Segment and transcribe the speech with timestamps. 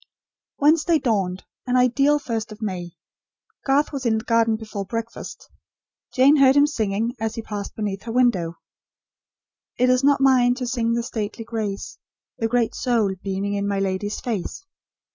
[0.57, 2.93] Wednesday dawned; an ideal First of May:
[3.67, 5.47] Garth was in the garden before breakfast.
[6.15, 8.57] Jane heard him singing, as he passed beneath her window.
[9.77, 11.99] "It is not mine to sing the stately grace,
[12.39, 14.65] The great soul beaming in my lady's face."